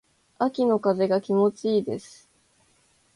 [0.39, 2.27] 秋の風が気持ち良いです。